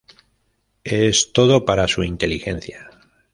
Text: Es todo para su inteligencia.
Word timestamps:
Es 0.83 1.31
todo 1.31 1.63
para 1.63 1.87
su 1.87 2.01
inteligencia. 2.03 2.89